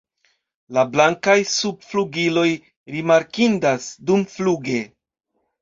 [0.77, 2.47] La blankaj subflugiloj
[2.97, 4.83] rimarkindas dumfluge.